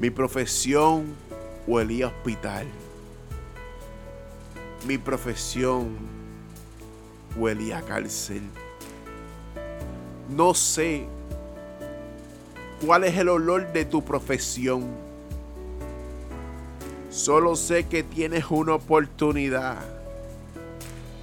Mi 0.00 0.10
profesión 0.10 1.16
huelía 1.66 2.06
a 2.06 2.08
hospital. 2.10 2.68
Mi 4.86 4.98
profesión 4.98 6.23
huelía 7.36 7.78
a 7.78 7.82
cárcel. 7.82 8.42
No 10.28 10.54
sé 10.54 11.06
cuál 12.84 13.04
es 13.04 13.16
el 13.16 13.28
olor 13.28 13.72
de 13.72 13.84
tu 13.84 14.04
profesión. 14.04 14.84
Solo 17.10 17.56
sé 17.56 17.86
que 17.86 18.02
tienes 18.02 18.46
una 18.50 18.74
oportunidad 18.74 19.78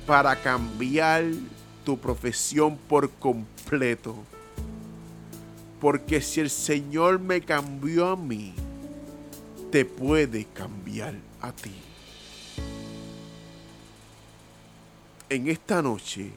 para 0.05 0.35
cambiar 0.35 1.25
tu 1.83 1.97
profesión 1.97 2.77
por 2.87 3.09
completo. 3.09 4.15
Porque 5.79 6.21
si 6.21 6.39
el 6.39 6.49
Señor 6.49 7.19
me 7.19 7.41
cambió 7.41 8.09
a 8.09 8.15
mí, 8.15 8.53
te 9.71 9.83
puede 9.83 10.45
cambiar 10.53 11.15
a 11.41 11.51
ti. 11.51 11.90
En 15.31 15.47
esta 15.47 15.81
noche, 15.81 16.29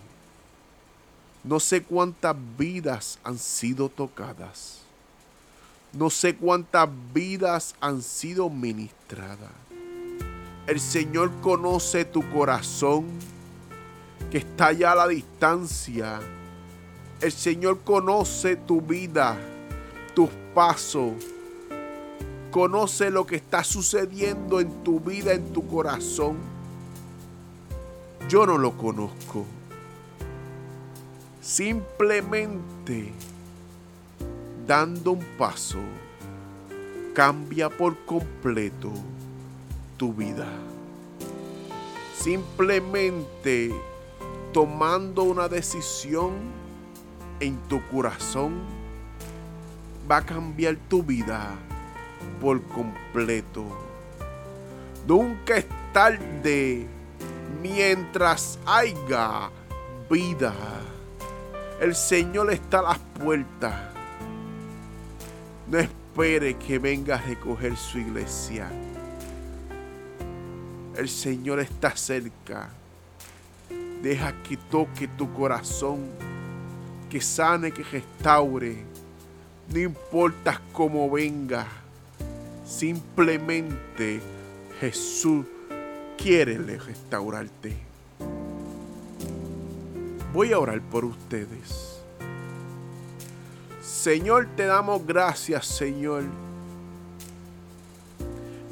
no 1.43 1.59
sé 1.59 1.83
cuántas 1.83 2.37
vidas 2.57 3.19
han 3.25 3.39
sido 3.39 3.89
tocadas. 3.89 4.83
No 5.93 6.11
sé 6.11 6.37
cuántas 6.37 6.89
vidas 7.13 7.75
han 7.81 8.01
sido 8.03 8.49
ministradas. 8.49 9.51
El 10.69 10.79
Señor 10.79 11.33
conoce 11.41 12.05
tu 12.05 12.23
corazón 12.31 13.07
que 14.31 14.39
está 14.39 14.71
ya 14.71 14.93
a 14.93 14.95
la 14.95 15.09
distancia. 15.09 16.21
El 17.21 17.33
Señor 17.33 17.81
conoce 17.81 18.55
tu 18.55 18.81
vida, 18.81 19.37
tus 20.15 20.31
pasos. 20.55 21.15
Conoce 22.53 23.11
lo 23.11 23.27
que 23.27 23.35
está 23.35 23.65
sucediendo 23.65 24.61
en 24.61 24.85
tu 24.85 25.01
vida, 25.01 25.33
en 25.33 25.53
tu 25.53 25.67
corazón. 25.67 26.54
Yo 28.29 28.47
no 28.47 28.57
lo 28.57 28.77
conozco. 28.77 29.45
Simplemente 31.43 33.13
dando 34.67 35.13
un 35.13 35.25
paso 35.37 35.79
cambia 37.15 37.69
por 37.69 37.97
completo 38.07 38.91
tu 39.99 40.15
vida. 40.15 40.49
Simplemente 42.19 43.73
tomando 44.53 45.25
una 45.25 45.47
decisión 45.49 46.33
en 47.41 47.59
tu 47.69 47.87
corazón 47.89 48.55
va 50.11 50.19
a 50.19 50.25
cambiar 50.25 50.77
tu 50.89 51.03
vida 51.03 51.51
por 52.41 52.63
completo. 52.63 53.65
Nunca 55.07 55.59
es 55.59 55.67
tarde 55.93 56.89
mientras 57.65 58.59
haya 58.67 59.49
vida. 60.11 60.55
El 61.81 61.95
Señor 61.95 62.53
está 62.53 62.81
a 62.81 62.83
las 62.83 62.99
puertas. 62.99 63.75
No 65.71 65.79
espere 65.79 66.59
que 66.59 66.79
venga 66.79 67.15
a 67.15 67.23
recoger 67.23 67.75
su 67.75 67.99
iglesia. 67.99 68.71
El 70.95 71.09
Señor 71.09 71.59
está 71.59 71.97
cerca. 71.97 72.69
Deja 74.03 74.35
que 74.43 74.59
toque 74.59 75.09
tu 75.09 75.33
corazón, 75.33 76.11
que 77.09 77.23
sane, 77.23 77.73
que 77.73 77.83
restaure. 77.83 78.85
No 79.73 79.79
importa 79.79 80.61
cómo 80.75 81.11
venga, 81.11 81.67
simplemente 82.67 84.21
Jesús 84.79 85.47
quiere 86.17 86.59
restaurarte. 86.59 87.77
Voy 90.33 90.53
a 90.53 90.59
orar 90.59 90.81
por 90.81 91.05
ustedes. 91.05 92.01
Señor, 93.81 94.49
te 94.57 94.67
damos 94.67 95.07
gracias, 95.07 95.67
Señor, 95.67 96.25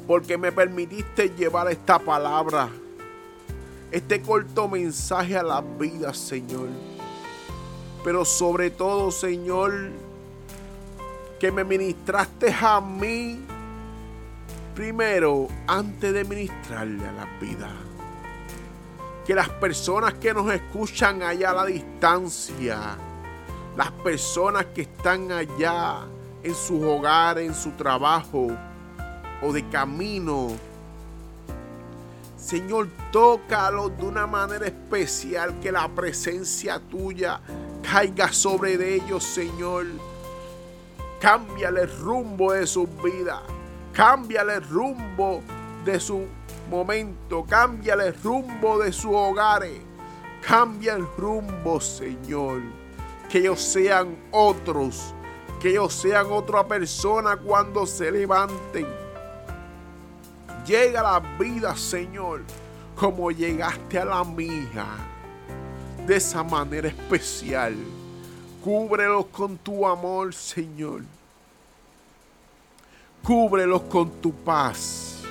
porque 0.05 0.37
me 0.37 0.51
permitiste 0.51 1.29
llevar 1.29 1.71
esta 1.71 1.99
palabra 1.99 2.69
este 3.93 4.23
corto 4.23 4.67
mensaje 4.67 5.37
a 5.37 5.43
la 5.43 5.61
vida, 5.61 6.15
Señor. 6.15 6.67
Pero 8.03 8.25
sobre 8.25 8.71
todo, 8.71 9.11
Señor, 9.11 9.91
que 11.39 11.51
me 11.51 11.63
ministraste 11.63 12.51
a 12.59 12.81
mí 12.81 13.39
primero 14.73 15.47
antes 15.67 16.13
de 16.13 16.23
ministrarle 16.23 17.05
a 17.07 17.11
la 17.11 17.27
vida. 17.39 17.69
Que 19.25 19.33
las 19.33 19.49
personas 19.49 20.15
que 20.15 20.33
nos 20.33 20.51
escuchan 20.51 21.23
allá 21.23 21.51
a 21.51 21.53
la 21.53 21.65
distancia, 21.65 22.97
las 23.77 23.91
personas 23.91 24.65
que 24.67 24.81
están 24.81 25.31
allá 25.31 26.01
en 26.43 26.53
sus 26.53 26.83
hogares, 26.83 27.47
en 27.47 27.55
su 27.55 27.71
trabajo 27.71 28.49
o 29.41 29.53
de 29.53 29.67
camino. 29.69 30.49
Señor, 32.37 32.89
tócalo 33.11 33.87
de 33.87 34.03
una 34.03 34.27
manera 34.27 34.65
especial, 34.65 35.59
que 35.61 35.71
la 35.71 35.87
presencia 35.87 36.79
tuya 36.79 37.39
caiga 37.89 38.33
sobre 38.33 38.95
ellos, 38.95 39.23
Señor. 39.23 39.85
Cámbiale 41.21 41.83
el 41.83 41.99
rumbo 41.99 42.51
de 42.51 42.67
sus 42.67 42.89
vidas. 43.01 43.39
Cámbiale 43.93 44.55
el 44.55 44.67
rumbo 44.67 45.43
de 45.85 45.99
su 45.99 46.25
momento. 46.69 47.45
Cámbiale 47.47 48.07
el 48.07 48.23
rumbo 48.23 48.79
de 48.79 48.91
sus 48.91 49.13
hogares. 49.13 49.79
Cambia 50.45 50.95
el 50.95 51.05
rumbo, 51.15 51.79
Señor. 51.79 52.61
Que 53.29 53.37
ellos 53.37 53.61
sean 53.61 54.17
otros. 54.31 55.13
Que 55.61 55.69
ellos 55.69 55.93
sean 55.93 56.25
otra 56.31 56.67
persona 56.67 57.37
cuando 57.37 57.85
se 57.85 58.11
levanten. 58.11 58.87
Llega 60.65 61.01
a 61.01 61.19
la 61.19 61.37
vida, 61.37 61.75
Señor, 61.75 62.41
como 62.95 63.29
llegaste 63.29 63.99
a 63.99 64.05
la 64.05 64.23
mía. 64.23 64.87
De 66.07 66.15
esa 66.15 66.43
manera 66.43 66.87
especial. 66.87 67.75
Cúbrelos 68.63 69.27
con 69.27 69.57
tu 69.57 69.85
amor, 69.85 70.33
Señor. 70.33 71.03
Cúbrelos 73.23 73.83
con 73.83 74.09
tu 74.21 74.33
paz. 74.33 75.21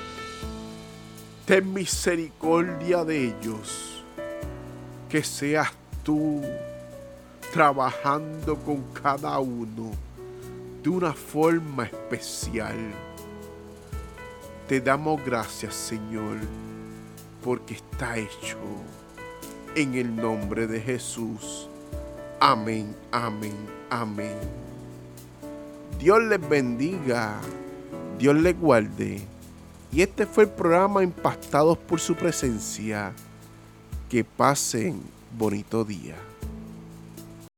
Ten 1.45 1.73
misericordia 1.73 3.05
de 3.05 3.29
ellos. 3.29 4.03
Que 5.09 5.23
seas 5.23 5.69
tú 6.03 6.41
trabajando 7.53 8.57
con 8.57 8.83
cada 8.95 9.39
uno 9.39 9.91
de 10.83 10.89
una 10.89 11.13
forma 11.13 11.85
especial. 11.85 12.79
Te 14.67 14.81
damos 14.81 15.23
gracias, 15.23 15.75
Señor, 15.75 16.39
porque 17.45 17.75
está 17.75 18.17
hecho 18.17 18.57
en 19.75 19.95
el 19.95 20.17
nombre 20.17 20.67
de 20.67 20.81
Jesús. 20.81 21.69
Amén, 22.41 22.97
amén, 23.11 23.55
amén. 23.91 24.39
Dios 25.99 26.23
les 26.23 26.49
bendiga, 26.49 27.39
Dios 28.19 28.37
les 28.37 28.59
guarde. 28.59 29.21
Y 29.93 30.03
este 30.03 30.27
fue 30.27 30.45
el 30.45 30.51
programa 30.51 31.03
Impactados 31.03 31.79
por 31.79 32.01
su 32.01 32.15
presencia. 32.15 33.13
Que 34.09 34.25
pasen 34.25 35.01
bonito 35.37 35.85
día. 35.85 36.17